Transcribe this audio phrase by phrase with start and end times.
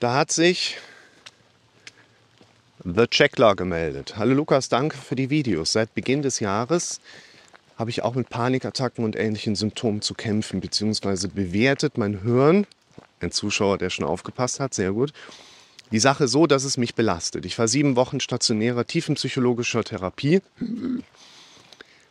[0.00, 0.76] Da hat sich
[2.84, 4.16] The Checkler gemeldet.
[4.16, 5.72] Hallo Lukas, danke für die Videos.
[5.72, 7.00] Seit Beginn des Jahres
[7.78, 12.66] habe ich auch mit Panikattacken und ähnlichen Symptomen zu kämpfen, beziehungsweise bewertet mein Hirn,
[13.20, 15.12] ein Zuschauer, der schon aufgepasst hat, sehr gut,
[15.90, 17.46] die Sache so, dass es mich belastet.
[17.46, 20.40] Ich war sieben Wochen stationärer tiefenpsychologischer Therapie,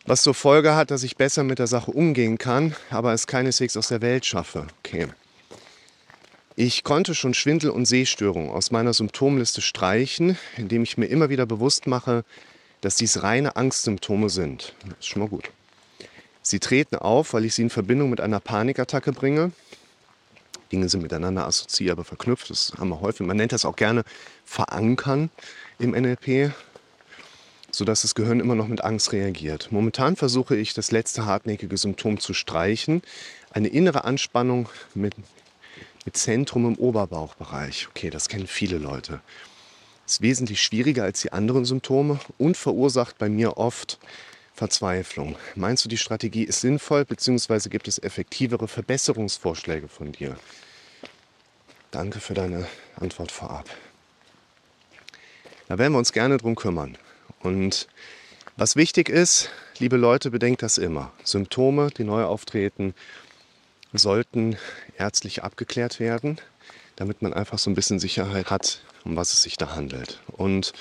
[0.06, 3.78] was zur Folge hat, dass ich besser mit der Sache umgehen kann, aber es keineswegs
[3.78, 4.68] aus der Welt schaffe.
[4.80, 5.08] Okay.
[6.56, 11.48] Ich konnte schon Schwindel und Sehstörungen aus meiner Symptomliste streichen, indem ich mir immer wieder
[11.48, 12.24] bewusst mache,
[12.82, 14.76] dass dies reine Angstsymptome sind.
[14.88, 15.50] Das ist schon mal gut.
[16.44, 19.52] Sie treten auf, weil ich sie in Verbindung mit einer Panikattacke bringe.
[20.72, 22.52] Dinge sind miteinander assoziierbar verknüpft.
[22.52, 23.26] Das haben wir häufig.
[23.26, 24.04] Man nennt das auch gerne
[24.46, 25.32] verankern
[25.80, 26.52] im NLP,
[27.72, 29.72] sodass das Gehirn immer noch mit Angst reagiert.
[29.72, 33.02] Momentan versuche ich, das letzte hartnäckige Symptom zu streichen.
[33.50, 35.16] Eine innere Anspannung mit
[36.06, 37.88] mit Zentrum im Oberbauchbereich.
[37.90, 39.22] Okay, das kennen viele Leute.
[40.06, 44.00] Ist wesentlich schwieriger als die anderen Symptome und verursacht bei mir oft
[44.54, 45.36] Verzweiflung.
[45.56, 50.36] Meinst du, die Strategie ist sinnvoll, beziehungsweise gibt es effektivere Verbesserungsvorschläge von dir?
[51.92, 53.70] Danke für deine Antwort vorab.
[55.68, 56.98] Da werden wir uns gerne drum kümmern.
[57.40, 57.88] Und
[58.58, 61.12] was wichtig ist, liebe Leute, bedenkt das immer.
[61.24, 62.94] Symptome, die neu auftreten,
[63.94, 64.58] sollten
[64.98, 66.40] ärztlich abgeklärt werden,
[66.96, 70.20] damit man einfach so ein bisschen Sicherheit hat, um was es sich da handelt.
[70.28, 70.74] Und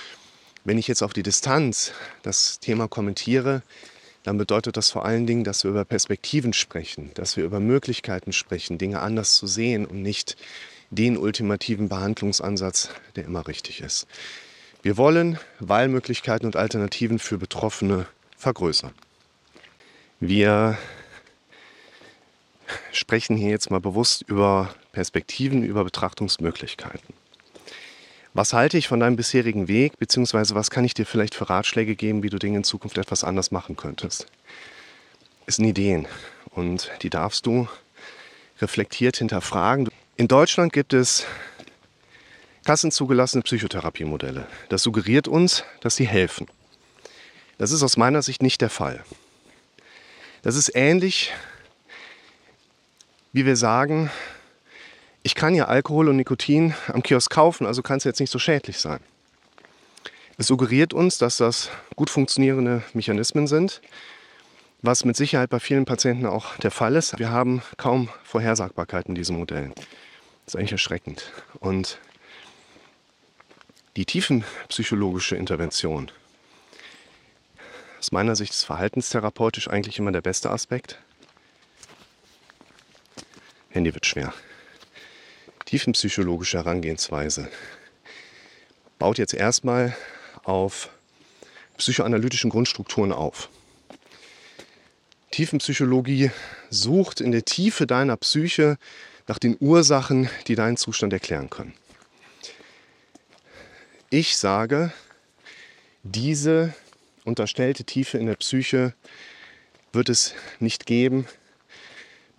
[0.65, 3.63] wenn ich jetzt auf die Distanz das Thema kommentiere,
[4.23, 8.33] dann bedeutet das vor allen Dingen, dass wir über Perspektiven sprechen, dass wir über Möglichkeiten
[8.33, 10.37] sprechen, Dinge anders zu sehen und nicht
[10.91, 14.07] den ultimativen Behandlungsansatz, der immer richtig ist.
[14.83, 18.93] Wir wollen Wahlmöglichkeiten und Alternativen für Betroffene vergrößern.
[20.21, 20.79] Wir
[22.93, 27.15] sprechen hier jetzt mal bewusst über Perspektiven, über Betrachtungsmöglichkeiten.
[28.35, 31.97] Was halte ich von deinem bisherigen Weg, beziehungsweise was kann ich dir vielleicht für Ratschläge
[31.97, 34.27] geben, wie du Dinge in Zukunft etwas anders machen könntest?
[35.45, 36.09] Es sind Ideen
[36.51, 37.69] und die darfst du
[38.61, 39.89] reflektiert hinterfragen.
[40.17, 41.27] In Deutschland gibt es
[42.65, 44.47] kassenzugelassene Psychotherapiemodelle.
[44.69, 46.47] Das suggeriert uns, dass sie helfen.
[47.59, 49.05] Das ist aus meiner Sicht nicht der Fall.
[50.43, 51.33] Das ist ähnlich
[53.33, 54.11] wie wir sagen,
[55.23, 58.39] ich kann ja Alkohol und Nikotin am Kiosk kaufen, also kann es jetzt nicht so
[58.39, 59.01] schädlich sein.
[60.37, 63.81] Es suggeriert uns, dass das gut funktionierende Mechanismen sind,
[64.83, 67.19] was mit Sicherheit bei vielen Patienten auch der Fall ist.
[67.19, 69.73] Wir haben kaum Vorhersagbarkeit in diesem Modell.
[70.45, 71.31] Das ist eigentlich erschreckend.
[71.61, 71.99] Und
[73.97, 76.11] die tiefenpsychologische Intervention,
[77.99, 80.99] aus meiner Sicht ist verhaltenstherapeutisch eigentlich immer der beste Aspekt.
[83.73, 84.35] Handy wird schwer.
[85.65, 87.51] Tiefenpsychologische Herangehensweise
[88.99, 89.97] baut jetzt erstmal
[90.45, 90.91] auf
[91.79, 93.49] psychoanalytischen Grundstrukturen auf.
[95.31, 96.31] Tiefenpsychologie
[96.69, 98.77] sucht in der Tiefe deiner Psyche
[99.27, 101.73] nach den Ursachen, die deinen Zustand erklären können.
[104.11, 104.93] Ich sage,
[106.03, 106.75] diese
[107.25, 108.93] unterstellte Tiefe in der Psyche
[109.95, 111.27] wird es nicht geben,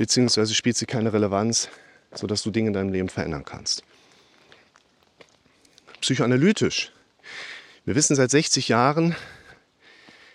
[0.03, 1.69] beziehungsweise spielt sie keine Relevanz,
[2.13, 3.85] sodass du Dinge in deinem Leben verändern kannst.
[6.01, 6.91] Psychoanalytisch.
[7.85, 9.15] Wir wissen seit 60 Jahren,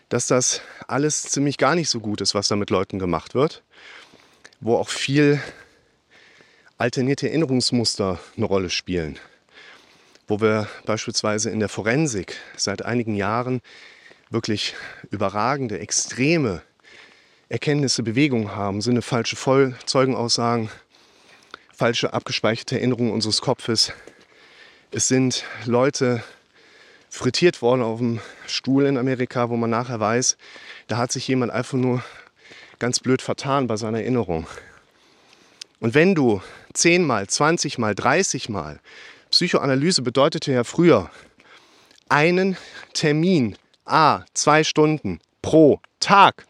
[0.09, 3.63] dass das alles ziemlich gar nicht so gut ist, was da mit Leuten gemacht wird,
[4.61, 5.39] wo auch viel
[6.79, 9.19] alternierte Erinnerungsmuster eine Rolle spielen,
[10.27, 13.61] wo wir beispielsweise in der Forensik seit einigen Jahren
[14.31, 14.75] wirklich
[15.11, 16.63] überragende, extreme
[17.51, 20.69] Erkenntnisse Bewegung haben, sind falsche Voll Zeugenaussagen,
[21.75, 23.91] falsche abgespeicherte Erinnerungen unseres Kopfes.
[24.91, 26.23] Es sind Leute
[27.09, 30.37] frittiert worden auf dem Stuhl in Amerika, wo man nachher weiß,
[30.89, 32.05] da hat sich jemand einfach nur
[32.79, 34.47] ganz blöd vertan bei seiner Erinnerung.
[35.81, 36.43] Und wenn du
[36.75, 38.79] zehnmal, zwanzigmal, dreißigmal,
[39.31, 41.11] Psychoanalyse bedeutete ja früher
[42.11, 42.59] einen
[42.93, 43.57] Termin,
[43.87, 46.48] a, zwei Stunden pro Tag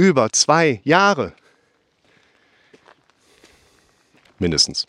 [0.00, 1.34] über zwei Jahre.
[4.38, 4.86] Mindestens.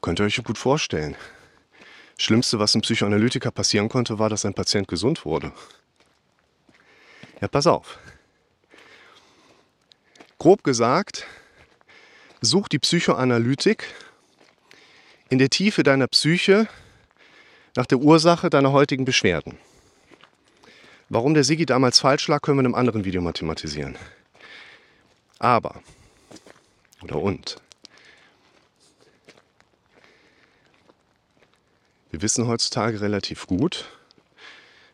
[0.00, 1.14] Könnt ihr euch gut vorstellen.
[2.16, 5.52] Das Schlimmste, was einem Psychoanalytiker passieren konnte, war, dass ein Patient gesund wurde.
[7.40, 8.00] Ja, pass auf.
[10.38, 11.24] Grob gesagt,
[12.40, 13.86] such die Psychoanalytik
[15.28, 16.66] in der Tiefe deiner Psyche
[17.76, 19.56] nach der Ursache deiner heutigen Beschwerden.
[21.14, 23.98] Warum der Sigi damals falsch lag, können wir in einem anderen Video mathematisieren.
[25.38, 25.82] Aber,
[27.02, 27.56] oder und,
[32.10, 33.90] wir wissen heutzutage relativ gut,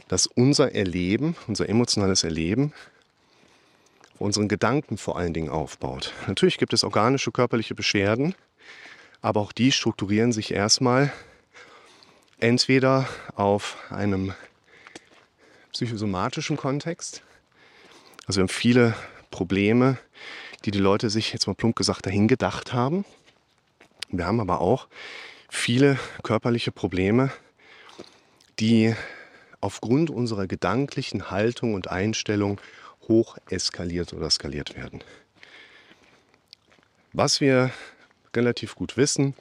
[0.09, 2.73] dass unser Erleben, unser emotionales Erleben,
[4.15, 6.13] auf unseren Gedanken vor allen Dingen aufbaut.
[6.27, 8.35] Natürlich gibt es organische körperliche Beschwerden,
[9.21, 11.13] aber auch die strukturieren sich erstmal
[12.41, 14.35] entweder auf einem
[15.73, 17.23] psychosomatischen Kontext.
[18.27, 18.95] Also wir haben viele
[19.31, 19.99] Probleme,
[20.65, 23.05] die die Leute sich jetzt mal plump gesagt dahin gedacht haben.
[24.11, 24.89] Wir haben aber auch
[25.49, 27.31] viele körperliche Probleme,
[28.59, 28.95] die
[29.61, 32.61] aufgrund unserer gedanklichen Haltung und Einstellung
[33.07, 35.03] hoch eskaliert oder skaliert werden.
[37.13, 37.71] Was wir
[38.35, 39.35] relativ gut wissen,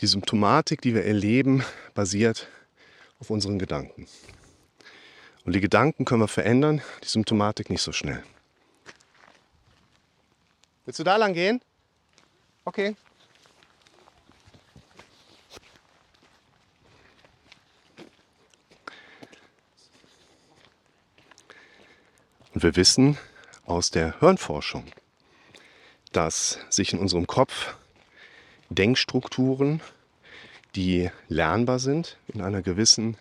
[0.00, 1.64] die Symptomatik, die wir erleben,
[1.94, 2.48] basiert
[3.18, 4.06] auf unseren Gedanken.
[5.44, 8.22] Und die Gedanken können wir verändern, die Symptomatik nicht so schnell.
[10.84, 11.60] Willst du da lang gehen?
[12.64, 12.96] Okay.
[22.54, 23.18] Und wir wissen
[23.66, 24.84] aus der Hirnforschung,
[26.12, 27.76] dass sich in unserem Kopf
[28.70, 29.82] Denkstrukturen,
[30.76, 33.16] die lernbar sind, in einer gewissen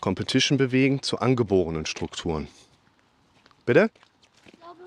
[0.00, 2.48] Competition bewegen zu angeborenen Strukturen.
[3.66, 3.90] Bitte?
[4.46, 4.82] Ich glaube,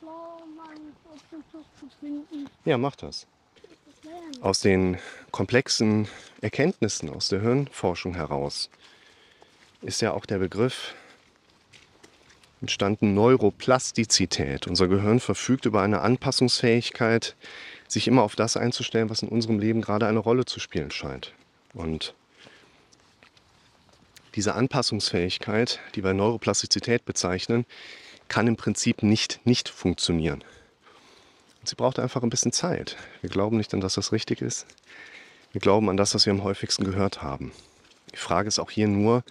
[0.00, 0.38] klar,
[1.78, 2.48] zu finden.
[2.64, 3.26] Ja, mach das.
[4.40, 4.98] Aus den
[5.30, 6.08] komplexen
[6.40, 8.70] Erkenntnissen aus der Hirnforschung heraus
[9.82, 10.94] ist ja auch der Begriff
[12.60, 14.66] entstanden Neuroplastizität.
[14.66, 17.36] Unser Gehirn verfügt über eine Anpassungsfähigkeit,
[17.88, 21.32] sich immer auf das einzustellen, was in unserem Leben gerade eine Rolle zu spielen scheint.
[21.74, 22.14] Und
[24.34, 27.66] diese Anpassungsfähigkeit, die wir Neuroplastizität bezeichnen,
[28.28, 30.44] kann im Prinzip nicht nicht funktionieren.
[31.60, 32.96] Und sie braucht einfach ein bisschen Zeit.
[33.20, 34.66] Wir glauben nicht an das, was richtig ist.
[35.52, 37.52] Wir glauben an das, was wir am häufigsten gehört haben.
[38.12, 39.24] Die Frage ist auch hier nur,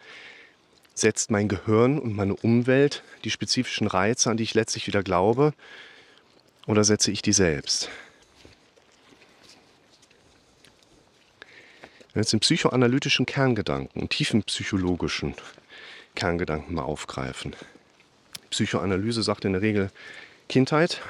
[0.93, 5.53] setzt mein Gehirn und meine Umwelt die spezifischen Reize, an die ich letztlich wieder glaube,
[6.65, 7.89] oder setze ich die selbst?
[12.06, 15.35] Wenn wir jetzt den psychoanalytischen Kerngedanken und tiefenpsychologischen
[16.15, 17.55] Kerngedanken mal aufgreifen.
[18.49, 19.91] Psychoanalyse sagt in der Regel
[20.49, 21.01] Kindheit,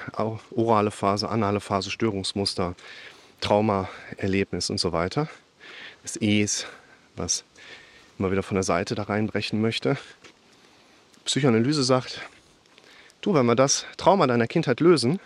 [0.52, 2.76] orale Phase, anale Phase, Störungsmuster,
[3.40, 3.88] Trauma,
[4.18, 5.30] Erlebnis und so weiter.
[6.02, 6.68] Das E ist,
[7.16, 7.44] was
[8.18, 9.98] mal wieder von der Seite da reinbrechen möchte.
[11.26, 12.22] Psychoanalyse sagt,
[13.22, 15.20] du, wenn wir das Trauma deiner Kindheit lösen,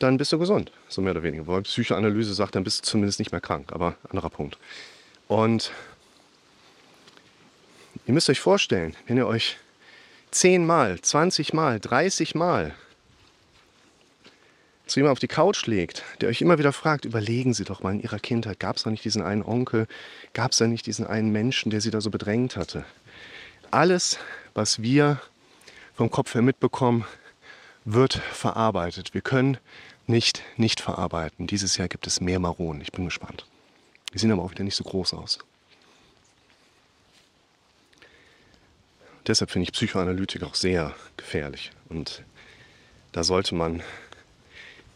[0.00, 1.46] dann bist du gesund, so mehr oder weniger.
[1.46, 4.58] Weil Psychoanalyse sagt, dann bist du zumindest nicht mehr krank, aber anderer Punkt.
[5.28, 5.70] Und
[8.06, 9.58] ihr müsst euch vorstellen, wenn ihr euch
[10.30, 12.74] zehnmal, 20 Mal, 30 Mal
[14.86, 17.92] zu jemandem auf die Couch legt, der euch immer wieder fragt, überlegen Sie doch mal
[17.92, 19.86] in Ihrer Kindheit, gab es da nicht diesen einen Onkel,
[20.32, 22.84] gab es da nicht diesen einen Menschen, der Sie da so bedrängt hatte?
[23.70, 24.18] Alles,
[24.54, 25.20] was wir
[25.94, 27.04] vom Kopf her mitbekommen,
[27.84, 29.14] wird verarbeitet.
[29.14, 29.58] Wir können
[30.06, 31.46] nicht nicht verarbeiten.
[31.46, 32.82] Dieses Jahr gibt es mehr Maronen.
[32.82, 33.46] Ich bin gespannt.
[34.12, 35.38] Die sehen aber auch wieder nicht so groß aus.
[39.26, 41.70] Deshalb finde ich Psychoanalytik auch sehr gefährlich.
[41.88, 42.24] Und
[43.12, 43.82] da sollte man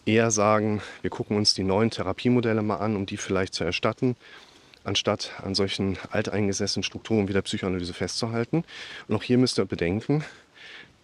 [0.07, 4.17] eher sagen, wir gucken uns die neuen Therapiemodelle mal an, um die vielleicht zu erstatten,
[4.83, 8.65] anstatt an solchen alteingesessenen Strukturen wie der Psychoanalyse festzuhalten.
[9.09, 10.25] Und auch hier müsst ihr bedenken,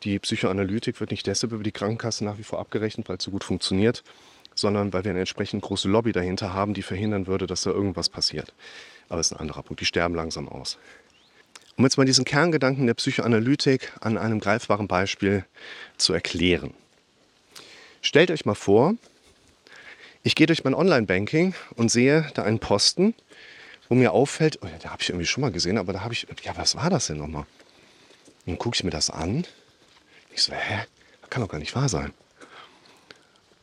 [0.02, 3.30] die Psychoanalytik wird nicht deshalb über die Krankenkasse nach wie vor abgerechnet, weil es so
[3.30, 4.02] gut funktioniert,
[4.54, 8.08] sondern weil wir eine entsprechend große Lobby dahinter haben, die verhindern würde, dass da irgendwas
[8.08, 8.52] passiert.
[9.08, 9.80] Aber das ist ein anderer Punkt.
[9.80, 10.78] Die sterben langsam aus.
[11.76, 15.44] Um jetzt mal diesen Kerngedanken der Psychoanalytik an einem greifbaren Beispiel
[15.96, 16.74] zu erklären.
[18.02, 18.94] Stellt euch mal vor,
[20.22, 23.14] ich gehe durch mein Online-Banking und sehe da einen Posten,
[23.88, 26.12] wo mir auffällt, oh ja, da habe ich irgendwie schon mal gesehen, aber da habe
[26.12, 27.46] ich, ja, was war das denn nochmal?
[28.46, 29.46] Dann gucke ich mir das an.
[30.32, 30.84] Ich so, hä?
[31.20, 32.12] Das kann doch gar nicht wahr sein.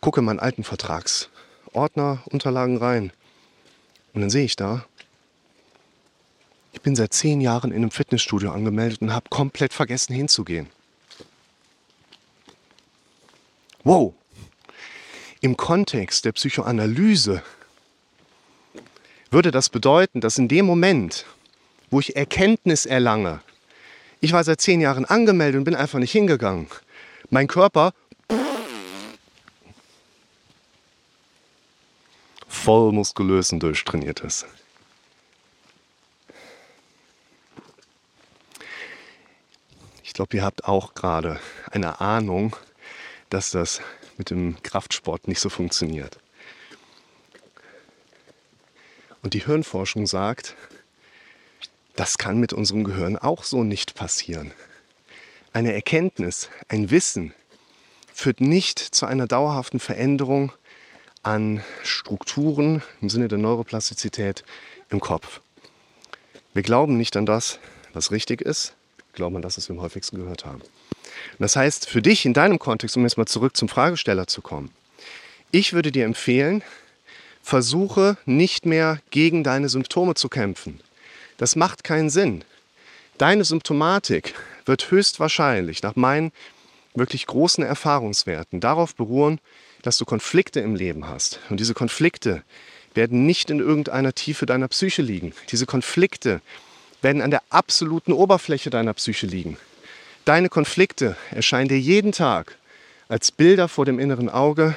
[0.01, 3.11] Gucke in meinen alten Vertragsordner, Unterlagen rein.
[4.13, 4.85] Und dann sehe ich da,
[6.73, 10.67] ich bin seit zehn Jahren in einem Fitnessstudio angemeldet und habe komplett vergessen hinzugehen.
[13.83, 14.13] Wow,
[15.41, 17.43] im Kontext der Psychoanalyse
[19.29, 21.25] würde das bedeuten, dass in dem Moment,
[21.89, 23.41] wo ich Erkenntnis erlange,
[24.21, 26.67] ich war seit zehn Jahren angemeldet und bin einfach nicht hingegangen,
[27.29, 27.93] mein Körper
[32.47, 34.45] voll muskulös und durchtrainiert ist.
[40.03, 41.39] Ich glaube, ihr habt auch gerade
[41.71, 42.55] eine Ahnung,
[43.29, 43.81] dass das
[44.17, 46.17] mit dem Kraftsport nicht so funktioniert.
[49.21, 50.55] Und die Hirnforschung sagt,
[51.97, 54.51] das kann mit unserem Gehirn auch so nicht passieren.
[55.51, 57.33] Eine Erkenntnis, ein Wissen
[58.13, 60.51] führt nicht zu einer dauerhaften Veränderung
[61.23, 64.43] an Strukturen im Sinne der Neuroplastizität
[64.89, 65.41] im Kopf.
[66.53, 67.59] Wir glauben nicht an das,
[67.93, 70.61] was richtig ist, wir glauben an das, was wir am häufigsten gehört haben.
[70.61, 74.41] Und das heißt, für dich in deinem Kontext, um jetzt mal zurück zum Fragesteller zu
[74.41, 74.71] kommen,
[75.49, 76.61] ich würde dir empfehlen,
[77.41, 80.79] versuche nicht mehr gegen deine Symptome zu kämpfen.
[81.37, 82.43] Das macht keinen Sinn.
[83.17, 84.33] Deine Symptomatik
[84.65, 86.31] wird höchstwahrscheinlich nach meinen
[86.93, 89.39] wirklich großen Erfahrungswerten darauf beruhen,
[89.83, 91.39] dass du Konflikte im Leben hast.
[91.49, 92.43] Und diese Konflikte
[92.93, 95.33] werden nicht in irgendeiner Tiefe deiner Psyche liegen.
[95.49, 96.41] Diese Konflikte
[97.01, 99.57] werden an der absoluten Oberfläche deiner Psyche liegen.
[100.25, 102.57] Deine Konflikte erscheinen dir jeden Tag
[103.07, 104.75] als Bilder vor dem inneren Auge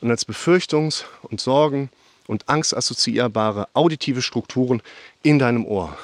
[0.00, 1.88] und als Befürchtungs- und Sorgen-
[2.26, 4.82] und angstassoziierbare auditive Strukturen
[5.22, 5.96] in deinem Ohr.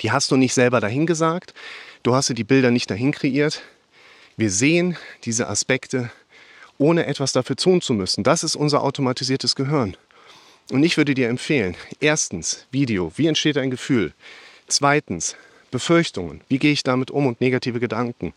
[0.00, 1.54] Die hast du nicht selber dahingesagt,
[2.02, 3.62] du hast dir die Bilder nicht dahin kreiert.
[4.36, 6.10] Wir sehen diese Aspekte,
[6.78, 8.24] ohne etwas dafür tun zu müssen.
[8.24, 9.96] Das ist unser automatisiertes Gehirn.
[10.70, 14.14] Und ich würde dir empfehlen, erstens Video, wie entsteht ein Gefühl?
[14.68, 15.36] Zweitens
[15.70, 18.32] Befürchtungen, wie gehe ich damit um und negative Gedanken?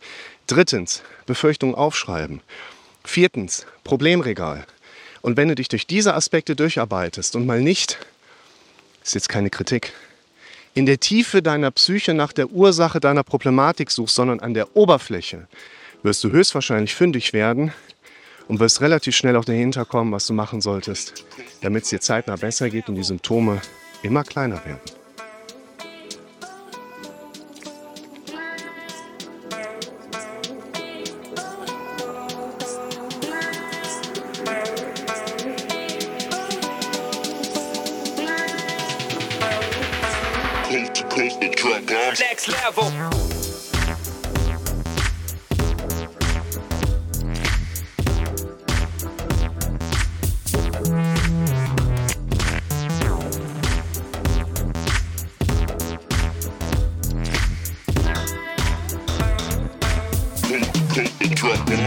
[0.46, 2.40] Drittens Befürchtungen aufschreiben.
[3.04, 4.66] Viertens Problemregal.
[5.24, 7.96] Und wenn du dich durch diese Aspekte durcharbeitest und mal nicht,
[9.02, 9.94] ist jetzt keine Kritik,
[10.74, 15.48] in der Tiefe deiner Psyche nach der Ursache deiner Problematik suchst, sondern an der Oberfläche,
[16.02, 17.72] wirst du höchstwahrscheinlich fündig werden
[18.48, 21.24] und wirst relativ schnell auch dahinter kommen, was du machen solltest,
[21.62, 23.62] damit es dir zeitnah besser geht und die Symptome
[24.02, 25.03] immer kleiner werden.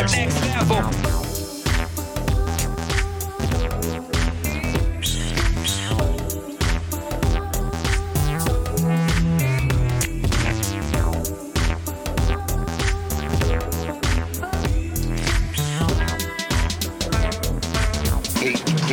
[0.07, 1.26] Next level.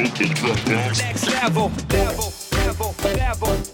[0.05, 3.74] Next level, level, level, level.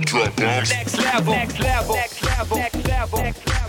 [0.00, 0.44] Next level.
[0.46, 1.34] Next level.
[1.34, 2.56] Next level.
[2.56, 3.18] Next level.
[3.18, 3.59] Next level.